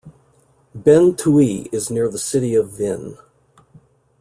[0.73, 3.19] Ben Thuy is near the city of Vinh.